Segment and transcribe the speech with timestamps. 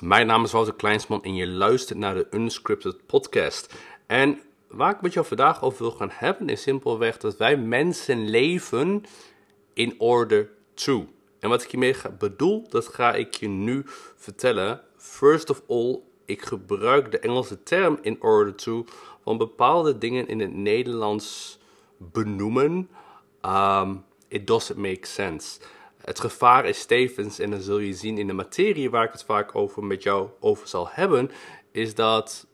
[0.00, 3.74] Mijn naam is Wouter Kleinsman en je luistert naar de Unscripted Podcast.
[4.06, 8.28] En waar ik met jou vandaag over wil gaan hebben is simpelweg dat wij mensen
[8.28, 9.04] leven
[9.74, 11.06] in order to.
[11.40, 13.82] En wat ik hiermee bedoel, dat ga ik je nu
[14.16, 14.80] vertellen.
[14.96, 18.84] First of all, ik gebruik de Engelse term in order to
[19.22, 21.58] van bepaalde dingen in het Nederlands
[21.96, 22.88] benoemen.
[23.42, 25.60] Um, it doesn't make sense.
[26.06, 29.24] Het gevaar is tevens, en dan zul je zien in de materie waar ik het
[29.24, 31.30] vaak over met jou over zal hebben,
[31.72, 32.46] is dat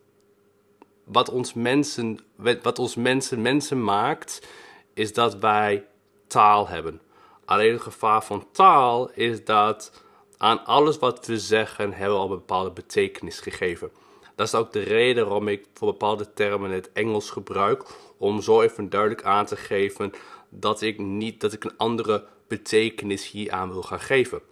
[1.05, 2.19] wat ons mensen,
[2.62, 4.48] wat ons mensen mensen maakt,
[4.95, 5.87] is dat wij
[6.27, 7.01] taal hebben.
[7.45, 10.02] Alleen het gevaar van taal is dat
[10.37, 13.91] aan alles wat we zeggen hebben we al een bepaalde betekenis gegeven.
[14.34, 17.84] Dat is ook de reden waarom ik voor bepaalde termen het Engels gebruik,
[18.19, 20.12] om zo even duidelijk aan te geven
[20.48, 22.24] dat ik niet dat ik een andere
[22.56, 24.42] betekenis hier aan wil gaan geven.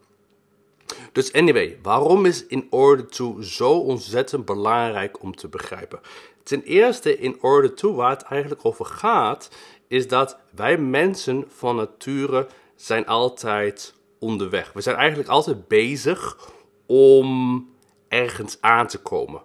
[1.13, 6.01] Dus anyway, waarom is in order to zo ontzettend belangrijk om te begrijpen?
[6.43, 9.51] Ten eerste, in order to, waar het eigenlijk over gaat,
[9.89, 14.73] is dat wij mensen van nature zijn altijd onderweg.
[14.73, 16.51] We zijn eigenlijk altijd bezig
[16.87, 17.69] om
[18.09, 19.43] ergens aan te komen.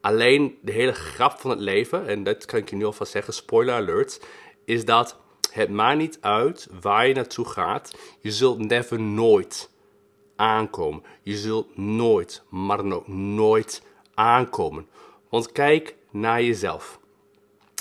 [0.00, 3.34] Alleen de hele grap van het leven, en dat kan ik je nu alvast zeggen,
[3.34, 4.20] spoiler alert,
[4.64, 5.21] is dat
[5.52, 7.96] het maakt niet uit waar je naartoe gaat.
[8.20, 9.70] Je zult never nooit
[10.36, 11.02] aankomen.
[11.22, 13.82] Je zult nooit, maar nooit
[14.14, 14.86] aankomen.
[15.28, 17.00] Want kijk naar jezelf.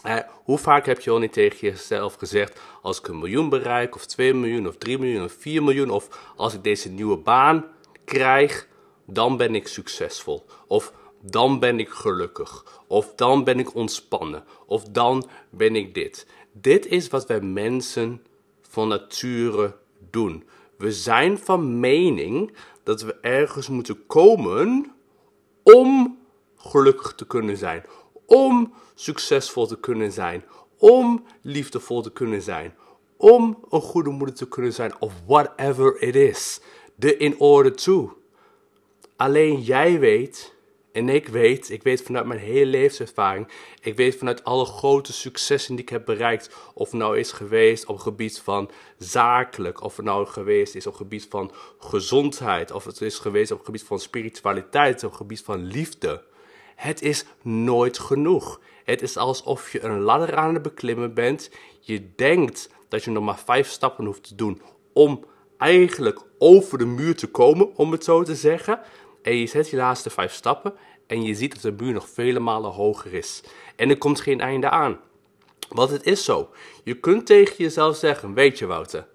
[0.04, 3.96] Eh, hoe vaak heb je al niet tegen jezelf gezegd: als ik een miljoen bereik,
[3.96, 7.66] of 2 miljoen, of 3 miljoen, of 4 miljoen, of als ik deze nieuwe baan
[8.06, 8.68] krijg,
[9.06, 10.46] dan ben ik succesvol.
[10.68, 12.66] Of dan ben ik gelukkig.
[12.88, 14.44] Of dan ben ik ontspannen.
[14.66, 16.28] Of dan ben ik dit.
[16.52, 18.22] Dit is wat wij mensen
[18.62, 19.76] van nature
[20.10, 20.44] doen.
[20.78, 24.92] We zijn van mening dat we ergens moeten komen
[25.64, 26.20] om
[26.56, 27.86] gelukkig te kunnen zijn,
[28.26, 30.44] om succesvol te kunnen zijn,
[30.78, 32.76] om liefdevol te kunnen zijn,
[33.18, 36.62] om een goede moeder te kunnen zijn, of whatever it is.
[36.96, 38.18] De in order to.
[39.16, 40.56] Alleen jij weet
[40.92, 43.48] en ik weet, ik weet vanuit mijn hele levenservaring,
[43.82, 47.86] ik weet vanuit alle grote successen die ik heb bereikt, of het nou is geweest
[47.86, 53.02] op gebied van zakelijk, of het nou geweest is op gebied van gezondheid, of het
[53.02, 56.24] is geweest op het gebied van spiritualiteit, op het gebied van liefde.
[56.76, 58.60] Het is nooit genoeg.
[58.84, 61.52] Het is alsof je een ladder aan het beklimmen bent.
[61.80, 64.62] Je denkt dat je nog maar vijf stappen hoeft te doen
[64.94, 65.26] om
[65.58, 68.80] eigenlijk over de muur te komen, om het zo te zeggen.
[69.22, 70.74] En je zet je laatste vijf stappen
[71.08, 73.44] en je ziet dat de muur nog vele malen hoger is.
[73.76, 75.00] En er komt geen einde aan.
[75.70, 76.50] Want het is zo.
[76.84, 79.08] Je kunt tegen jezelf zeggen, weet je Wouter,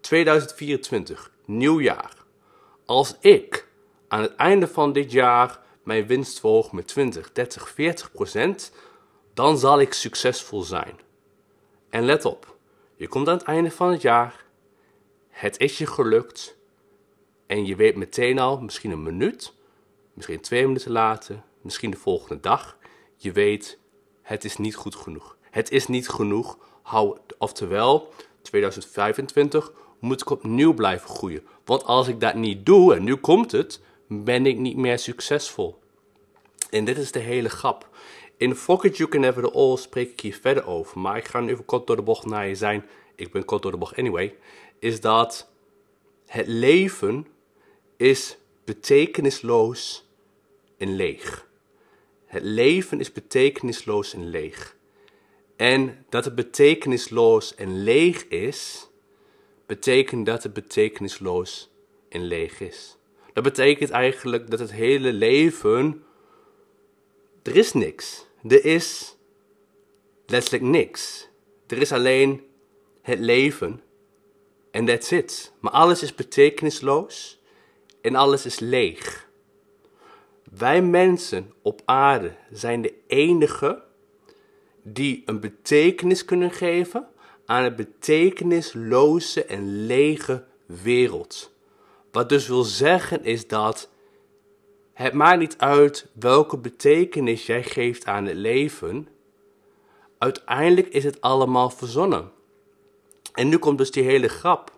[0.00, 2.16] 2024, nieuw jaar.
[2.86, 3.68] Als ik
[4.08, 8.72] aan het einde van dit jaar mijn winst verhoog met 20, 30, 40 procent,
[9.34, 11.00] dan zal ik succesvol zijn.
[11.90, 12.56] En let op,
[12.96, 14.44] je komt aan het einde van het jaar,
[15.28, 16.56] het is je gelukt,
[17.52, 19.54] en je weet meteen al, misschien een minuut,
[20.14, 22.76] misschien twee minuten later, misschien de volgende dag,
[23.16, 23.78] je weet,
[24.22, 25.36] het is niet goed genoeg.
[25.50, 26.58] Het is niet genoeg.
[26.82, 28.12] Hou, oftewel,
[28.42, 31.46] 2025 moet ik opnieuw blijven groeien.
[31.64, 35.78] Want als ik dat niet doe, en nu komt het, ben ik niet meer succesvol.
[36.70, 37.88] En dit is de hele grap.
[38.36, 40.98] In Fuck It You Can Never The All spreek ik hier verder over.
[40.98, 42.84] Maar ik ga nu even kort door de bocht naar je zijn.
[43.14, 44.36] Ik ben kort door de bocht anyway.
[44.78, 45.50] Is dat
[46.26, 47.26] het leven
[48.02, 50.08] is betekenisloos
[50.78, 51.48] en leeg.
[52.26, 54.76] Het leven is betekenisloos en leeg.
[55.56, 58.88] En dat het betekenisloos en leeg is,
[59.66, 61.70] betekent dat het betekenisloos
[62.08, 62.96] en leeg is.
[63.32, 66.04] Dat betekent eigenlijk dat het hele leven,
[67.42, 68.26] er is niks.
[68.48, 69.16] Er is
[70.26, 71.28] letterlijk niks.
[71.66, 72.46] Er is alleen
[73.02, 73.82] het leven
[74.70, 75.52] en that's it.
[75.60, 77.40] Maar alles is betekenisloos
[78.02, 79.28] en alles is leeg.
[80.56, 83.82] Wij mensen op aarde zijn de enige
[84.82, 87.08] die een betekenis kunnen geven
[87.46, 91.52] aan een betekenisloze en lege wereld.
[92.12, 93.90] Wat dus wil zeggen is dat
[94.92, 99.08] het maakt niet uit welke betekenis jij geeft aan het leven.
[100.18, 102.30] Uiteindelijk is het allemaal verzonnen.
[103.34, 104.72] En nu komt dus die hele grap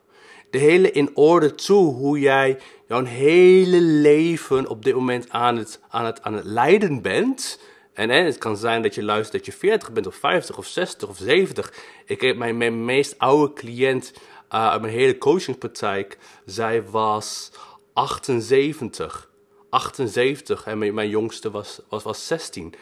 [0.54, 2.58] de hele in orde toe hoe jij
[2.94, 7.60] jouw hele leven op dit moment aan het, aan het, aan het leiden bent.
[7.92, 10.66] En hè, het kan zijn dat je luistert dat je 40 bent of 50 of
[10.66, 11.72] 60 of 70.
[12.04, 16.18] Ik heb mijn, mijn meest oude cliënt uh, uit mijn hele coachingpraktijk.
[16.44, 17.50] Zij was
[17.92, 19.30] 78.
[19.70, 22.74] 78 en mijn, mijn jongste was, was, was 16.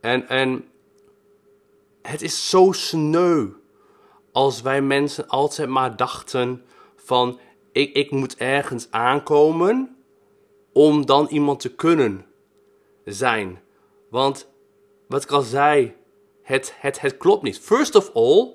[0.00, 0.64] En, en
[2.02, 3.46] het is zo sneu
[4.32, 6.64] als wij mensen altijd maar dachten
[6.96, 7.40] van
[7.72, 9.96] ik, ik moet ergens aankomen
[10.72, 12.26] om dan iemand te kunnen
[13.04, 13.60] zijn.
[14.10, 14.48] Want
[15.08, 15.94] wat ik al zei,
[16.42, 17.58] het, het, het klopt niet.
[17.58, 18.54] First of all,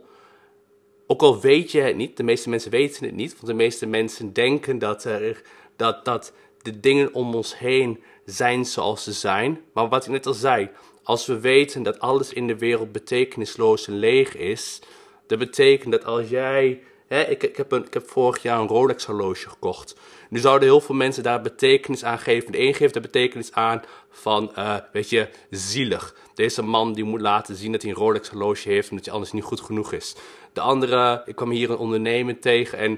[1.07, 3.85] ook al weet je het niet, de meeste mensen weten het niet, want de meeste
[3.85, 5.41] mensen denken dat, er,
[5.75, 9.62] dat, dat de dingen om ons heen zijn zoals ze zijn.
[9.73, 10.69] Maar wat ik net al zei,
[11.03, 14.81] als we weten dat alles in de wereld betekenisloos en leeg is,
[15.27, 16.81] dat betekent dat als jij.
[17.23, 19.95] Ik, ik, heb een, ik heb vorig jaar een Rolex horloge gekocht.
[20.29, 22.51] Nu zouden heel veel mensen daar betekenis aan geven.
[22.51, 26.15] De een geeft de betekenis aan van, uh, weet je, zielig.
[26.33, 29.31] Deze man die moet laten zien dat hij een Rolex horloge heeft omdat hij anders
[29.31, 30.15] niet goed genoeg is.
[30.53, 32.91] De andere, ik kwam hier een ondernemer tegen en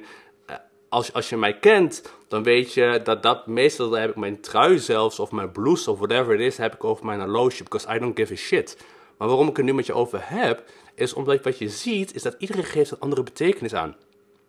[0.49, 0.55] uh,
[0.89, 4.79] als, als je mij kent, dan weet je dat dat meestal heb ik mijn trui
[4.79, 7.99] zelfs of mijn blouse of whatever it is, heb ik over mijn horloge because I
[7.99, 8.77] don't give a shit.
[9.17, 10.63] Maar waarom ik het nu met je over heb,
[10.95, 13.95] is omdat wat je ziet, is dat iedereen geeft een andere betekenis aan.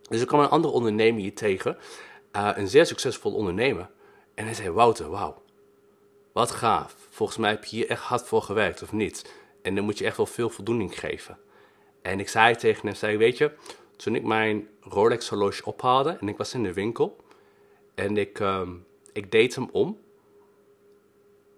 [0.09, 1.77] Dus ik kwam een andere ondernemer hier tegen,
[2.35, 3.89] uh, een zeer succesvol ondernemer.
[4.35, 5.41] En hij zei, Wouter, wauw,
[6.33, 6.95] wat gaaf.
[7.09, 9.33] Volgens mij heb je hier echt hard voor gewerkt, of niet?
[9.61, 11.37] En dan moet je echt wel veel voldoening geven.
[12.01, 13.51] En ik zei tegen hem, zei, weet je,
[13.95, 17.17] toen ik mijn Rolex horloge ophaalde en ik was in de winkel
[17.95, 19.99] en ik, um, ik deed hem om.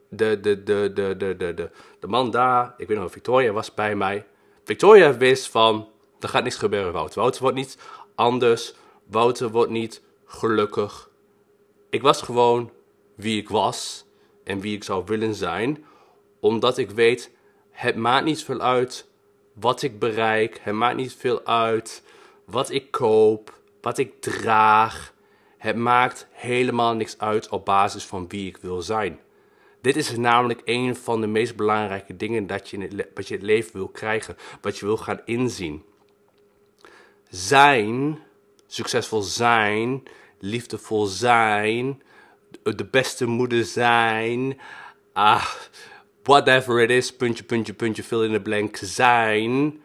[0.09, 1.69] De, de, de, de, de, de,
[1.99, 4.25] de, man daar, ik weet nog, Victoria was bij mij.
[4.63, 5.89] Victoria wist van,
[6.19, 7.19] er gaat niks gebeuren, Wouter.
[7.19, 7.77] Wouter wordt niet
[8.15, 8.73] anders.
[9.05, 11.09] Wouter wordt niet gelukkig.
[11.89, 12.71] Ik was gewoon
[13.15, 14.05] wie ik was
[14.43, 15.85] en wie ik zou willen zijn,
[16.39, 17.31] omdat ik weet,
[17.71, 19.07] het maakt niet veel uit
[19.53, 22.03] wat ik bereik, het maakt niet veel uit
[22.45, 25.13] wat ik koop, wat ik draag.
[25.57, 29.19] Het maakt helemaal niks uit op basis van wie ik wil zijn.
[29.81, 32.81] Dit is namelijk een van de meest belangrijke dingen dat je in
[33.13, 35.83] het, je het leven wil krijgen, wat je wil gaan inzien.
[37.31, 38.19] Zijn,
[38.67, 40.03] succesvol zijn,
[40.39, 42.01] liefdevol zijn,
[42.63, 44.59] de beste moeder zijn,
[45.13, 45.45] ah,
[46.23, 49.81] whatever it is, puntje, puntje, puntje, fill in the blank zijn.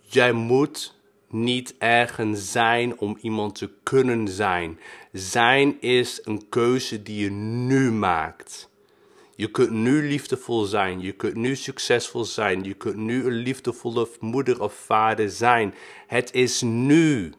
[0.00, 0.94] Jij moet
[1.28, 4.78] niet ergens zijn om iemand te kunnen zijn.
[5.12, 8.68] Zijn is een keuze die je nu maakt.
[9.36, 11.00] Je kunt nu liefdevol zijn.
[11.00, 12.64] Je kunt nu succesvol zijn.
[12.64, 15.74] Je kunt nu een liefdevolle moeder of vader zijn.
[16.06, 17.32] Het is nu.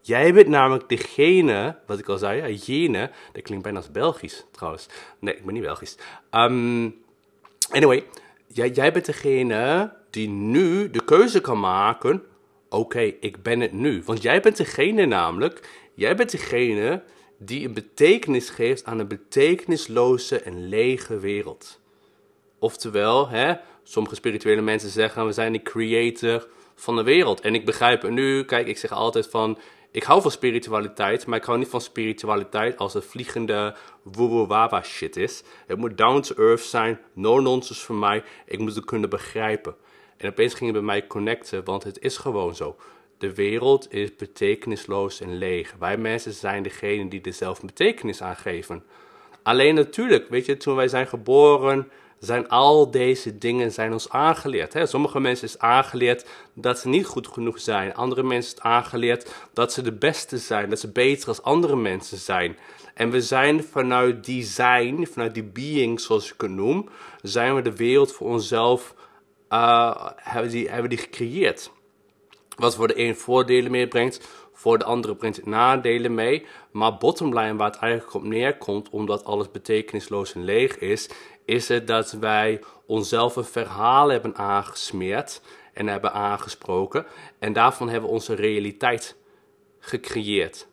[0.00, 4.46] Jij bent namelijk degene, wat ik al zei, ja, jene, dat klinkt bijna als Belgisch
[4.50, 4.86] trouwens.
[5.18, 5.96] Nee, ik ben niet Belgisch.
[6.30, 6.94] Um,
[7.70, 8.04] anyway,
[8.46, 12.22] jij, jij bent degene die nu de keuze kan maken.
[12.68, 14.02] Oké, ik ben het nu.
[14.04, 17.02] Want jij bent degene namelijk, jij bent degene
[17.42, 21.80] die een betekenis geeft aan een betekenisloze en lege wereld.
[22.58, 27.40] Oftewel, hè, sommige spirituele mensen zeggen we zijn de creator van de wereld.
[27.40, 29.58] En ik begrijp het nu, kijk, ik zeg altijd van,
[29.90, 35.16] ik hou van spiritualiteit, maar ik hou niet van spiritualiteit als het vliegende woewoe shit
[35.16, 35.42] is.
[35.66, 39.74] Het moet down to earth zijn, no nonsense voor mij, ik moet het kunnen begrijpen.
[40.16, 42.76] En opeens ging het bij mij connecten, want het is gewoon zo.
[43.20, 45.74] De wereld is betekenisloos en leeg.
[45.78, 48.82] Wij mensen zijn degene die er zelf betekenis aan geven.
[49.42, 54.72] Alleen natuurlijk, weet je, toen wij zijn geboren, zijn al deze dingen zijn ons aangeleerd.
[54.72, 54.86] Hè?
[54.86, 57.94] Sommige mensen is aangeleerd dat ze niet goed genoeg zijn.
[57.94, 62.18] Andere mensen is aangeleerd dat ze de beste zijn, dat ze beter als andere mensen
[62.18, 62.56] zijn.
[62.94, 66.88] En we zijn vanuit die zijn, vanuit die being, zoals ik het noem,
[67.22, 68.94] zijn we de wereld voor onszelf,
[69.50, 71.70] uh, hebben, die, hebben die gecreëerd.
[72.60, 76.46] Wat voor de een voordelen meebrengt, voor de andere brengt nadelen mee.
[76.70, 81.08] Maar bottomline, waar het eigenlijk op neerkomt, omdat alles betekenisloos en leeg is,
[81.44, 87.06] is het dat wij onszelf een verhaal hebben aangesmeerd en hebben aangesproken.
[87.38, 89.16] En daarvan hebben we onze realiteit
[89.78, 90.66] gecreëerd.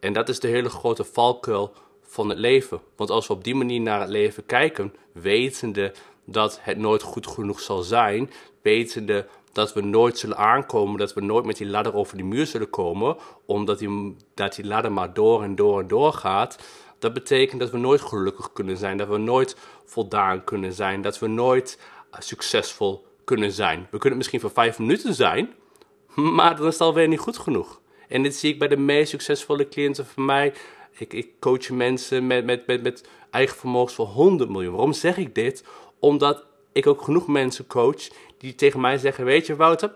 [0.00, 2.80] En dat is de hele grote valkuil van het leven.
[2.96, 5.92] Want als we op die manier naar het leven kijken, wetende
[6.24, 8.30] dat het nooit goed genoeg zal zijn,
[8.62, 12.46] wetende dat we nooit zullen aankomen, dat we nooit met die ladder over die muur
[12.46, 13.16] zullen komen,
[13.46, 16.58] omdat die, dat die ladder maar door en door en door gaat,
[16.98, 21.18] dat betekent dat we nooit gelukkig kunnen zijn, dat we nooit voldaan kunnen zijn, dat
[21.18, 21.78] we nooit
[22.14, 23.86] uh, succesvol kunnen zijn.
[23.90, 25.54] We kunnen misschien voor vijf minuten zijn,
[26.36, 27.80] maar dan is het alweer niet goed genoeg.
[28.08, 30.54] En dit zie ik bij de meest succesvolle cliënten van mij.
[30.98, 34.72] Ik, ik coach mensen met, met, met, met eigen vermogens voor 100 miljoen.
[34.72, 35.64] Waarom zeg ik dit?
[35.98, 38.08] Omdat ik ook genoeg mensen coach
[38.40, 39.92] die tegen mij zeggen: Weet je, Wouter,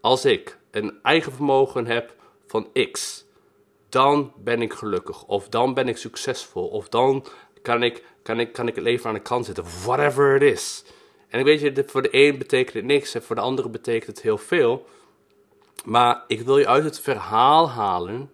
[0.00, 2.14] als ik een eigen vermogen heb
[2.46, 3.24] van X,
[3.88, 5.24] dan ben ik gelukkig.
[5.24, 6.68] Of dan ben ik succesvol.
[6.68, 7.26] Of dan
[7.62, 9.64] Kan ik, kan ik, kan ik het leven aan de kant zetten?
[9.84, 10.84] Whatever it is.
[11.28, 14.06] En ik weet je, voor de een betekent het niks en voor de andere betekent
[14.06, 14.86] het heel veel.
[15.84, 18.30] Maar ik wil je uit het verhaal halen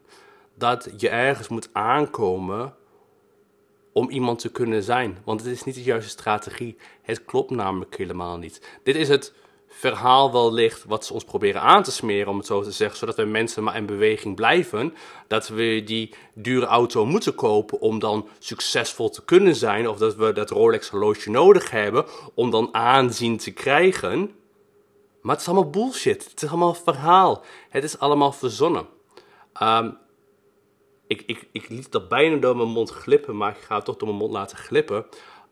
[0.54, 2.74] dat je ergens moet aankomen
[3.94, 5.18] om iemand te kunnen zijn.
[5.24, 6.76] Want het is niet de juiste strategie.
[7.02, 8.60] Het klopt namelijk helemaal niet.
[8.82, 9.32] Dit is het
[9.68, 13.16] verhaal wellicht wat ze ons proberen aan te smeren, om het zo te zeggen, zodat
[13.16, 14.94] we mensen maar in beweging blijven.
[15.28, 20.16] Dat we die dure auto moeten kopen om dan succesvol te kunnen zijn, of dat
[20.16, 24.30] we dat Rolex horloge nodig hebben om dan aanzien te krijgen.
[25.20, 26.24] Maar het is allemaal bullshit.
[26.30, 27.44] Het is allemaal verhaal.
[27.68, 28.86] Het is allemaal verzonnen.
[29.52, 29.90] Ehm,
[31.20, 33.96] ik, ik, ik liet dat bijna door mijn mond glippen, maar ik ga het toch
[33.96, 35.06] door mijn mond laten glippen.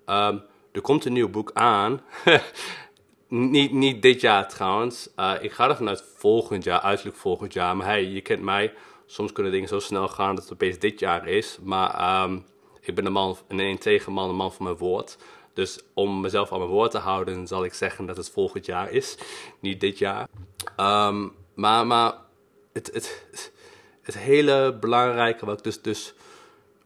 [0.05, 0.39] Ehm,
[0.73, 2.01] er komt een nieuw boek aan.
[3.29, 5.09] niet, niet dit jaar trouwens.
[5.17, 7.77] Uh, ik ga er vanuit volgend jaar, uiterlijk volgend jaar.
[7.77, 8.75] Maar hey, je kent mij.
[9.07, 11.59] Soms kunnen dingen zo snel gaan dat het opeens dit jaar is.
[11.63, 12.45] Maar um,
[12.81, 15.19] ik ben een man, een tegen man, een man van mijn woord.
[15.55, 18.91] Dus om mezelf aan mijn woord te houden, zal ik zeggen dat het volgend jaar
[18.91, 19.19] is.
[19.61, 20.29] Niet dit jaar.
[20.77, 22.15] Um, maar maar
[22.73, 23.53] het, het,
[24.03, 26.15] het hele belangrijke wat ik dus, dus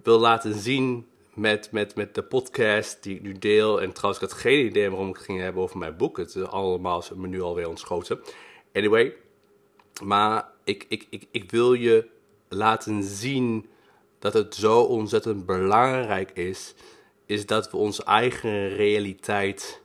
[0.02, 3.82] wil laten zien met, met, met de podcast die ik nu deel.
[3.82, 6.16] En trouwens, ik had geen idee waarom ik het ging hebben over mijn boek.
[6.16, 8.20] Het is allemaal me nu alweer ontschoten.
[8.73, 9.14] Anyway,
[10.02, 12.08] maar ik, ik, ik, ik wil je
[12.49, 13.68] laten zien
[14.18, 16.75] dat het zo ontzettend belangrijk is,
[17.26, 19.80] is dat we onze eigen realiteit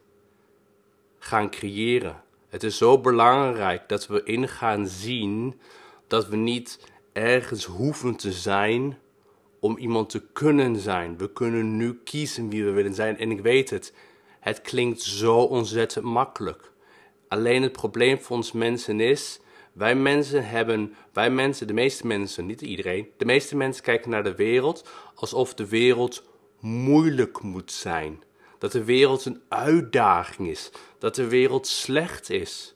[1.19, 2.23] gaan creëren.
[2.50, 5.59] Het is zo belangrijk dat we in gaan zien
[6.07, 8.97] dat we niet ergens hoeven te zijn
[9.59, 11.17] om iemand te kunnen zijn.
[11.17, 13.17] We kunnen nu kiezen wie we willen zijn.
[13.17, 13.93] En ik weet het,
[14.39, 16.71] het klinkt zo ontzettend makkelijk.
[17.27, 19.39] Alleen het probleem voor ons mensen is,
[19.73, 24.23] wij mensen hebben, wij mensen, de meeste mensen, niet iedereen, de meeste mensen kijken naar
[24.23, 26.23] de wereld alsof de wereld
[26.59, 28.23] moeilijk moet zijn.
[28.57, 30.71] Dat de wereld een uitdaging is.
[30.99, 32.75] Dat de wereld slecht is.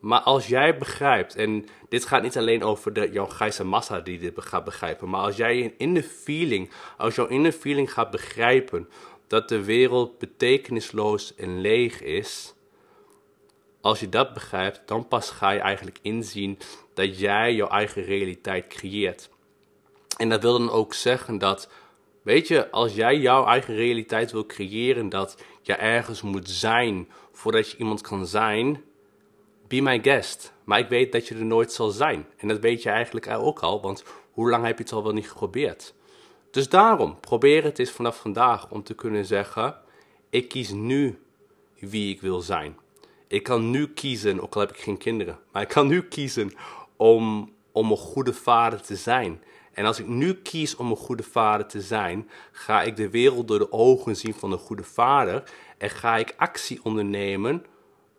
[0.00, 4.18] Maar als jij begrijpt, en dit gaat niet alleen over de, jouw grijze massa die
[4.18, 8.10] dit gaat begrijpen, maar als jij in de feeling, als jouw in de feeling gaat
[8.10, 8.88] begrijpen
[9.26, 12.54] dat de wereld betekenisloos en leeg is,
[13.80, 16.58] als je dat begrijpt, dan pas ga je eigenlijk inzien
[16.94, 19.30] dat jij jouw eigen realiteit creëert.
[20.16, 21.70] En dat wil dan ook zeggen dat,
[22.22, 27.70] weet je, als jij jouw eigen realiteit wil creëren, dat je ergens moet zijn voordat
[27.70, 28.84] je iemand kan zijn,
[29.70, 30.52] be my guest.
[30.64, 32.26] Maar ik weet dat je er nooit zal zijn.
[32.36, 35.12] En dat weet je eigenlijk ook al, want hoe lang heb je het al wel
[35.12, 35.94] niet geprobeerd?
[36.50, 39.76] Dus daarom, probeer het eens vanaf vandaag om te kunnen zeggen:
[40.30, 41.18] ik kies nu
[41.78, 42.78] wie ik wil zijn.
[43.26, 46.52] Ik kan nu kiezen, ook al heb ik geen kinderen, maar ik kan nu kiezen
[46.96, 49.42] om, om een goede vader te zijn.
[49.72, 53.48] En als ik nu kies om een goede vader te zijn, ga ik de wereld
[53.48, 55.42] door de ogen zien van een goede vader
[55.78, 57.64] en ga ik actie ondernemen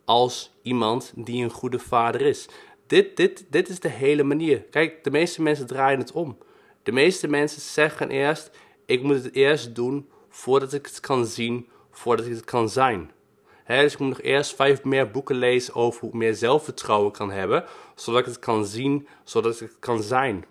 [0.06, 2.48] als iemand die een goede vader is.
[2.88, 4.62] Dit, dit, dit is de hele manier.
[4.62, 6.38] Kijk, de meeste mensen draaien het om.
[6.84, 8.52] De meeste mensen zeggen eerst:
[8.86, 13.12] ik moet het eerst doen voordat ik het kan zien, voordat ik het kan zijn.
[13.68, 17.32] dus ik moet nog eerst vijf meer boeken lezen over hoe ik meer zelfvertrouwen kan
[17.32, 17.66] hebben,
[17.96, 20.46] zodat ik het kan zien, zodat ik het kan zijn.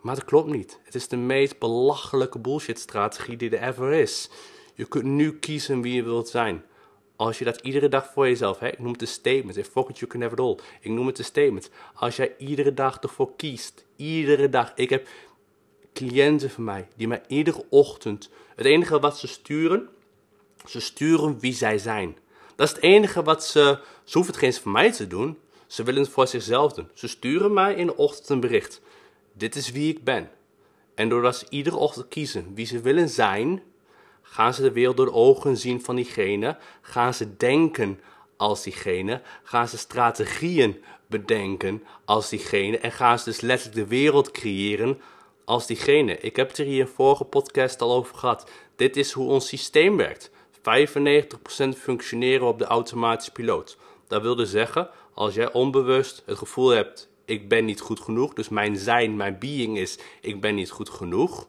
[0.00, 0.78] Maar dat klopt niet.
[0.84, 4.30] Het is de meest belachelijke bullshit-strategie die er ever is.
[4.74, 6.64] Je kunt nu kiezen wie je wilt zijn.
[7.18, 9.88] Als je dat iedere dag voor jezelf, hè, ik noem het een statement, if fuck
[9.88, 10.58] it, you can have it all.
[10.80, 11.70] Ik noem het een statement.
[11.94, 14.72] Als jij iedere dag ervoor kiest, iedere dag.
[14.74, 15.08] Ik heb
[15.92, 19.88] cliënten van mij die mij iedere ochtend, het enige wat ze sturen,
[20.66, 22.16] ze sturen wie zij zijn.
[22.56, 25.82] Dat is het enige wat ze, ze hoeven het geen voor mij te doen, ze
[25.82, 26.88] willen het voor zichzelf doen.
[26.94, 28.80] Ze sturen mij in de ochtend een bericht.
[29.32, 30.30] Dit is wie ik ben.
[30.94, 33.62] En doordat ze iedere ochtend kiezen wie ze willen zijn,
[34.30, 36.56] Gaan ze de wereld door de ogen zien van diegene?
[36.80, 38.00] Gaan ze denken
[38.36, 39.22] als diegene?
[39.42, 42.78] Gaan ze strategieën bedenken als diegene?
[42.78, 45.00] En gaan ze dus letterlijk de wereld creëren
[45.44, 46.18] als diegene?
[46.18, 48.50] Ik heb het er hier in vorige podcast al over gehad.
[48.76, 50.30] Dit is hoe ons systeem werkt.
[50.58, 53.76] 95% functioneren op de automatische piloot.
[54.06, 58.32] Dat wil dus zeggen, als jij onbewust het gevoel hebt, ik ben niet goed genoeg,
[58.34, 61.48] dus mijn zijn, mijn being is, ik ben niet goed genoeg,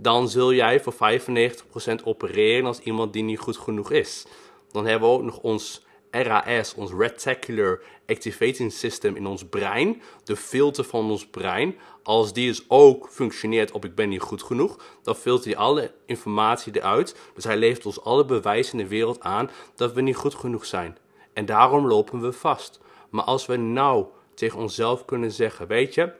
[0.00, 4.26] dan zul jij voor 95% opereren als iemand die niet goed genoeg is.
[4.70, 10.36] Dan hebben we ook nog ons RAS, ons Reticular Activating System in ons brein, de
[10.36, 11.76] filter van ons brein.
[12.02, 15.92] Als die dus ook functioneert op ik ben niet goed genoeg, dan filtert hij alle
[16.06, 17.16] informatie eruit.
[17.34, 20.66] Dus hij levert ons alle bewijzen in de wereld aan dat we niet goed genoeg
[20.66, 20.98] zijn.
[21.32, 22.80] En daarom lopen we vast.
[23.10, 26.12] Maar als we nou tegen onszelf kunnen zeggen, weet je,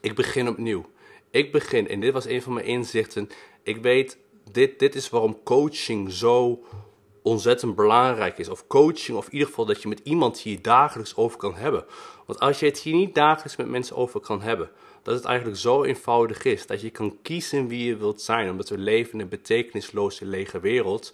[0.00, 0.84] ik begin opnieuw.
[1.34, 3.28] Ik begin, en dit was een van mijn inzichten.
[3.62, 4.18] Ik weet
[4.50, 6.64] dit, dit is waarom coaching zo
[7.22, 8.48] ontzettend belangrijk is.
[8.48, 11.84] Of coaching, of in ieder geval dat je met iemand hier dagelijks over kan hebben.
[12.26, 14.70] Want als je het hier niet dagelijks met mensen over kan hebben,
[15.02, 18.68] dat het eigenlijk zo eenvoudig is dat je kan kiezen wie je wilt zijn, omdat
[18.68, 21.12] we leven in een betekenisloze lege wereld.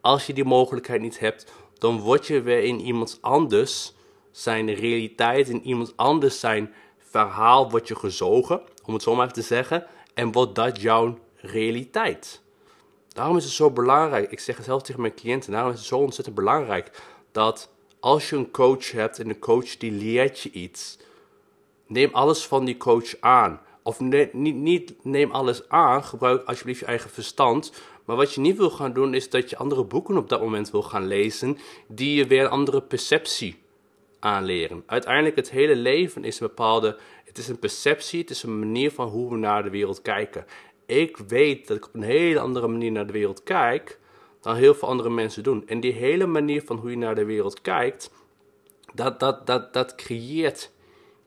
[0.00, 3.94] Als je die mogelijkheid niet hebt, dan word je weer in iemand anders
[4.30, 6.74] zijn realiteit, in iemand anders zijn
[7.14, 11.18] verhaal wordt je gezogen, om het zo maar even te zeggen, en wordt dat jouw
[11.36, 12.42] realiteit.
[13.08, 15.86] Daarom is het zo belangrijk, ik zeg het zelf tegen mijn cliënten, daarom is het
[15.86, 17.02] zo ontzettend belangrijk
[17.32, 20.98] dat als je een coach hebt en de coach die leert je iets,
[21.86, 23.60] neem alles van die coach aan.
[23.82, 27.72] Of niet, niet neem alles aan, gebruik alsjeblieft je eigen verstand.
[28.04, 30.70] Maar wat je niet wil gaan doen, is dat je andere boeken op dat moment
[30.70, 33.63] wil gaan lezen, die je weer een andere perceptie
[34.24, 34.82] aanleren.
[34.86, 38.90] Uiteindelijk, het hele leven is een bepaalde, het is een perceptie, het is een manier
[38.90, 40.44] van hoe we naar de wereld kijken.
[40.86, 43.98] Ik weet dat ik op een hele andere manier naar de wereld kijk
[44.40, 45.66] dan heel veel andere mensen doen.
[45.66, 48.10] En die hele manier van hoe je naar de wereld kijkt,
[48.94, 50.72] dat, dat, dat, dat creëert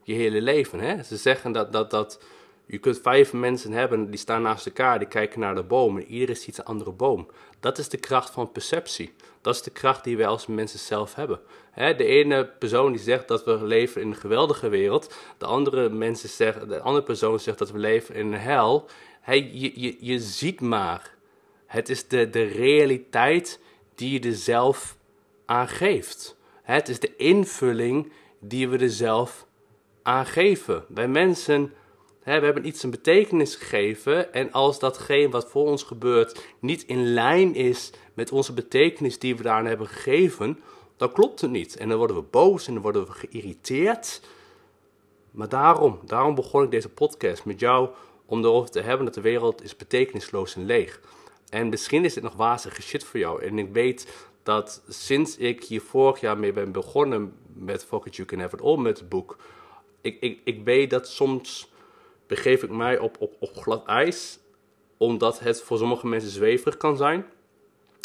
[0.04, 0.80] je hele leven.
[0.80, 1.04] Hè?
[1.04, 2.24] Ze zeggen dat, dat, dat
[2.66, 6.06] je kunt vijf mensen hebben die staan naast elkaar, die kijken naar de boom en
[6.06, 7.27] iedereen ziet een andere boom.
[7.60, 9.13] Dat is de kracht van perceptie.
[9.48, 11.39] Dat is de kracht die wij als mensen zelf hebben.
[11.75, 16.30] de ene persoon die zegt dat we leven in een geweldige wereld, de andere, mensen
[16.30, 18.89] zeggen, de andere persoon zegt dat we leven in een hel.
[19.25, 21.13] Je, je, je ziet maar.
[21.66, 23.60] Het is de, de realiteit
[23.96, 24.98] die je er zelf
[25.46, 26.38] aan geeft.
[26.62, 29.46] Het is de invulling die we er zelf
[30.04, 30.86] aan geven.
[30.88, 31.74] Bij mensen
[32.36, 37.14] we hebben iets een betekenis gegeven en als datgene wat voor ons gebeurt niet in
[37.14, 40.60] lijn is met onze betekenis die we daaraan hebben gegeven,
[40.98, 41.78] dan klopt het niet.
[41.78, 44.22] En dan worden we boos en dan worden we geïrriteerd.
[45.32, 47.90] Maar daarom, daarom begon ik deze podcast met jou
[48.26, 51.02] om erover te hebben dat de wereld is betekenisloos en leeg.
[51.50, 53.44] En misschien is dit nog wazige shit voor jou.
[53.44, 58.16] En ik weet dat sinds ik hier vorig jaar mee ben begonnen met Fuck It
[58.16, 59.38] You Can Have It All met het boek,
[60.02, 61.76] ik, ik, ik weet dat soms
[62.28, 64.40] begeef ik mij op, op, op glad ijs,
[64.98, 67.26] omdat het voor sommige mensen zweverig kan zijn.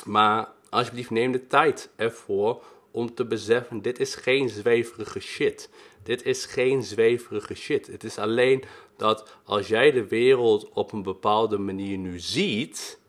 [0.04, 5.70] Maar alsjeblieft neem de tijd ervoor om te beseffen, dit is geen zweverige shit.
[6.02, 7.86] Dit is geen zweverige shit.
[7.86, 8.64] Het is alleen
[8.96, 13.00] dat als jij de wereld op een bepaalde manier nu ziet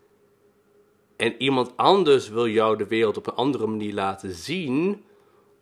[1.16, 5.04] en iemand anders wil jou de wereld op een andere manier laten zien,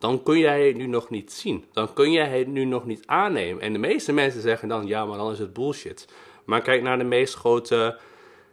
[0.02, 1.66] dan kun jij het nu nog niet zien.
[1.74, 3.62] Dan kun jij het nu nog niet aannemen.
[3.62, 6.08] En de meeste mensen zeggen dan, ja, maar dan is het bullshit.
[6.46, 8.00] Maar kijk naar de meest grote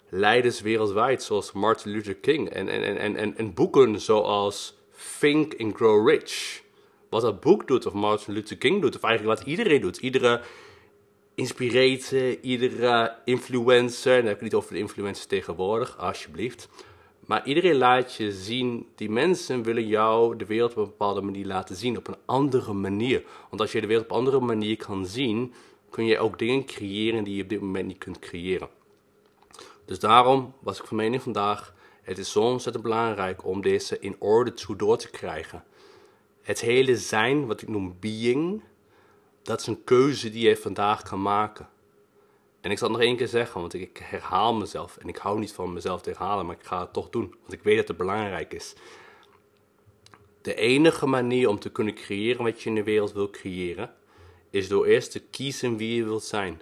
[0.09, 2.49] leiders wereldwijd, zoals Martin Luther King.
[2.49, 4.79] En, en, en, en, en boeken zoals
[5.21, 6.63] Think and Grow Rich.
[7.11, 9.97] Wat dat boek doet, of Martin Luther King doet, of eigenlijk wat iedereen doet.
[9.97, 10.41] Iedere
[11.35, 16.69] inspireert, iedere influencer, dan heb ik niet over de influencers tegenwoordig, alsjeblieft.
[17.29, 21.47] Maar iedereen laat je zien, die mensen willen jou de wereld op een bepaalde manier
[21.47, 23.25] laten zien, op een andere manier.
[23.49, 25.53] Want als je de wereld op een andere manier kan zien,
[25.91, 28.69] kun je ook dingen creëren die je op dit moment niet kunt creëren.
[29.85, 34.17] Dus daarom was ik van mening vandaag, het is zo ontzettend belangrijk om deze in
[34.19, 35.65] orde toe door te krijgen.
[36.43, 38.63] Het hele zijn, wat ik noem being,
[39.43, 41.69] dat is een keuze die je vandaag kan maken.
[42.61, 44.97] En ik zal het nog één keer zeggen, want ik herhaal mezelf.
[44.97, 47.35] En ik hou niet van mezelf te herhalen, maar ik ga het toch doen.
[47.41, 48.75] Want ik weet dat het belangrijk is.
[50.43, 53.95] De enige manier om te kunnen creëren wat je in de wereld wil creëren,
[54.51, 56.61] is door eerst te kiezen wie je wilt zijn.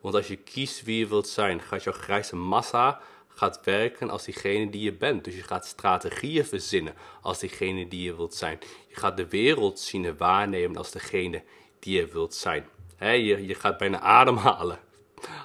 [0.00, 4.24] Want als je kiest wie je wilt zijn, gaat jouw grijze massa gaat werken als
[4.24, 5.24] diegene die je bent.
[5.24, 8.58] Dus je gaat strategieën verzinnen als diegene die je wilt zijn.
[8.88, 11.42] Je gaat de wereld zien en waarnemen als degene
[11.78, 12.68] die je wilt zijn.
[12.98, 14.78] je, je gaat bijna ademhalen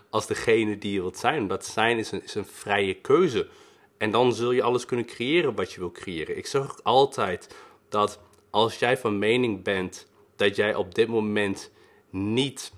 [0.10, 1.48] als degene die je wilt zijn.
[1.48, 3.48] Dat zijn is een, is een vrije keuze.
[3.98, 6.38] En dan zul je alles kunnen creëren wat je wil creëren.
[6.38, 7.56] Ik zeg ook altijd
[7.90, 11.72] dat als jij van mening bent dat jij op dit moment
[12.10, 12.74] niet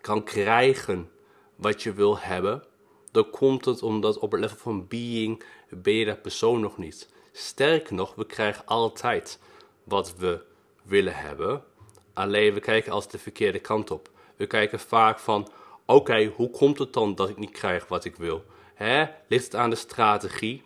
[0.00, 1.10] kan krijgen
[1.54, 2.64] wat je wil hebben,
[3.10, 7.08] dan komt het omdat op het level van being ben je dat persoon nog niet.
[7.32, 9.38] Sterker nog, we krijgen altijd
[9.84, 10.40] wat we
[10.82, 11.64] willen hebben.
[12.12, 14.10] Alleen we kijken als de verkeerde kant op.
[14.36, 15.48] We kijken vaak van,
[15.86, 18.44] oké, hoe komt het dan dat ik niet krijg wat ik wil?
[18.74, 19.04] Hè?
[19.28, 20.62] Ligt het aan de strategie?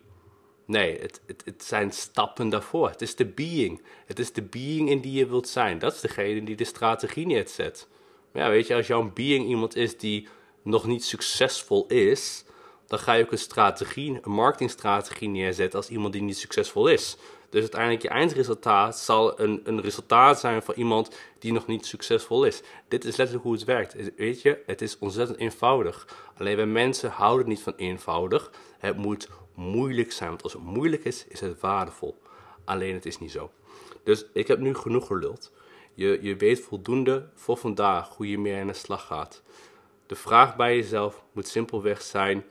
[0.64, 2.88] Nee, het, het, het zijn stappen daarvoor.
[2.88, 3.82] Het is de being.
[4.06, 5.78] Het is de being in die je wilt zijn.
[5.78, 7.88] Dat is degene die de strategie neerzet.
[8.32, 10.28] Maar ja, weet je, als jouw being iemand is die
[10.62, 12.44] nog niet succesvol is,
[12.86, 17.16] dan ga je ook een strategie, een marketingstrategie neerzetten als iemand die niet succesvol is.
[17.50, 22.44] Dus uiteindelijk je eindresultaat zal een, een resultaat zijn van iemand die nog niet succesvol
[22.44, 22.62] is.
[22.88, 24.14] Dit is letterlijk hoe het werkt.
[24.16, 26.06] Weet je, het is ontzettend eenvoudig.
[26.36, 28.52] Alleen wij mensen houden niet van eenvoudig.
[28.78, 32.18] Het moet moeilijk zijn, want als het moeilijk is, is het waardevol.
[32.64, 33.50] Alleen het is niet zo.
[34.04, 35.52] Dus ik heb nu genoeg geluld.
[35.94, 39.42] Je, je weet voldoende voor vandaag hoe je meer aan de slag gaat.
[40.06, 42.44] De vraag bij jezelf moet simpelweg zijn: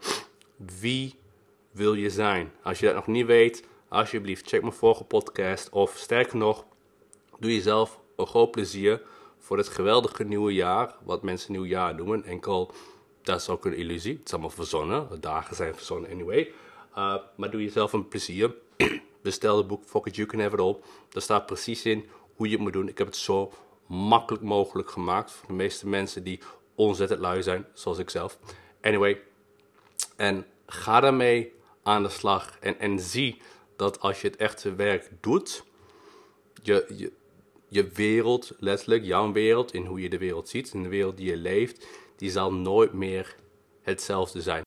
[0.79, 1.15] wie
[1.71, 2.51] wil je zijn?
[2.63, 5.69] Als je dat nog niet weet, alsjeblieft check mijn vorige podcast.
[5.69, 6.65] Of sterker nog,
[7.39, 9.01] doe jezelf een groot plezier
[9.37, 10.95] voor het geweldige nieuwe jaar.
[11.03, 12.23] Wat mensen nieuw jaar noemen.
[12.23, 12.71] Enkel,
[13.21, 14.13] dat is ook een illusie.
[14.13, 15.07] Het is allemaal verzonnen.
[15.09, 16.51] De dagen zijn verzonnen anyway.
[16.97, 18.55] Uh, maar doe jezelf een plezier.
[19.21, 20.77] Bestel het boek Fuck It, You Can Have It All.
[21.09, 22.87] Daar staat precies in hoe je het moet doen.
[22.87, 23.53] Ik heb het zo
[23.85, 26.39] makkelijk mogelijk gemaakt voor de meeste mensen die
[26.75, 28.39] ontzettend lui zijn, zoals ik zelf.
[28.81, 29.21] Anyway,
[30.15, 33.41] en ga daarmee aan de slag en, en zie
[33.77, 35.63] dat als je het echte werk doet,
[36.63, 37.11] je,
[37.69, 41.29] je, wereld, letterlijk jouw wereld, in hoe je de wereld ziet, in de wereld die
[41.29, 43.35] je leeft, die zal nooit meer
[43.81, 44.55] hetzelfde zijn.